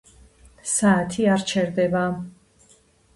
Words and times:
საათი 0.69 1.27
არ 1.33 1.45
ჩერდება 1.51 2.01